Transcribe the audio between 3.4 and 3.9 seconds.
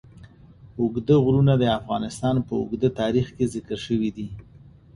ذکر